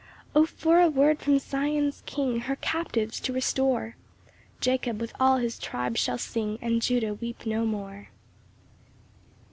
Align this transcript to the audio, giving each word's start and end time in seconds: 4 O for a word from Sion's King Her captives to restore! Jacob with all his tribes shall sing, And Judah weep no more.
4 0.33 0.41
O 0.41 0.45
for 0.47 0.79
a 0.79 0.89
word 0.89 1.19
from 1.19 1.37
Sion's 1.37 2.01
King 2.07 2.39
Her 2.39 2.55
captives 2.55 3.19
to 3.19 3.31
restore! 3.31 3.95
Jacob 4.59 4.99
with 4.99 5.13
all 5.19 5.37
his 5.37 5.59
tribes 5.59 5.99
shall 5.99 6.17
sing, 6.17 6.57
And 6.59 6.81
Judah 6.81 7.13
weep 7.13 7.45
no 7.45 7.67
more. 7.67 8.09